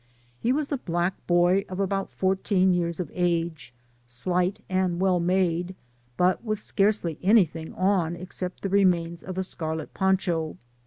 He 0.39 0.51
was 0.51 0.71
a 0.71 0.79
black 0.79 1.13
boy 1.27 1.63
of 1.69 1.79
about 1.79 2.09
fourteen 2.09 2.73
years 2.73 2.99
of 2.99 3.11
age, 3.13 3.71
slight, 4.07 4.59
and 4.67 4.99
well 4.99 5.19
made, 5.19 5.75
but 6.17 6.43
with 6.43 6.57
scarcely 6.57 7.19
any 7.21 7.45
thing 7.45 7.71
on 7.75 8.15
except 8.15 8.63
the 8.63 8.69
remains 8.69 9.21
of 9.23 9.37
a 9.37 9.43
scarlet 9.43 9.93
poncho. 9.93 10.57